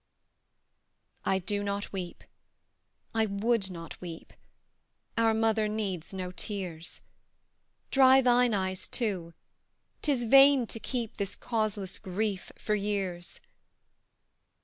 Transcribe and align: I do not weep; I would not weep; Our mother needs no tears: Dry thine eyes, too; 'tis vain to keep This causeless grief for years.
I 1.25 1.37
do 1.37 1.63
not 1.63 1.93
weep; 1.93 2.23
I 3.13 3.27
would 3.27 3.69
not 3.69 4.01
weep; 4.01 4.33
Our 5.15 5.31
mother 5.35 5.67
needs 5.67 6.11
no 6.11 6.31
tears: 6.31 7.01
Dry 7.91 8.19
thine 8.19 8.55
eyes, 8.55 8.87
too; 8.87 9.35
'tis 10.01 10.23
vain 10.23 10.65
to 10.65 10.79
keep 10.79 11.17
This 11.17 11.35
causeless 11.35 11.99
grief 11.99 12.51
for 12.57 12.73
years. 12.73 13.41